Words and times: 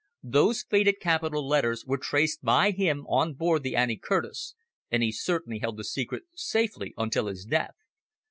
Those 0.23 0.63
faded 0.63 0.99
capital 0.99 1.47
letters 1.47 1.85
were 1.85 1.99
traced 1.99 2.41
by 2.41 2.71
him 2.71 3.05
on 3.05 3.35
board 3.35 3.61
the 3.61 3.75
Annie 3.75 3.97
Curtis, 4.01 4.55
and 4.89 5.03
he 5.03 5.11
certainly 5.11 5.59
held 5.59 5.77
the 5.77 5.83
secret 5.83 6.23
safely 6.33 6.95
until 6.97 7.27
his 7.27 7.45
death. 7.45 7.75